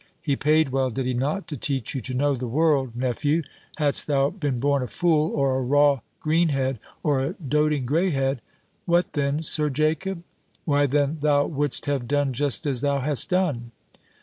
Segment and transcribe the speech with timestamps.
[0.19, 3.43] He paid well, did he not, to teach you to know the world, nephew!
[3.77, 8.39] hadst thou been born a fool, or a raw greenhead, or a doating greyhead"
[8.87, 10.23] "What then, Sir Jacob?"
[10.65, 13.73] "Why then thou wouldst have done just as thou hast done!"